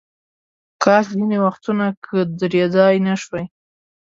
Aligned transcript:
کاش 0.83 1.05
ځینې 1.17 1.37
وختونه 1.45 1.85
که 2.05 2.17
درېدای 2.39 2.95
نشوای. 3.07 3.45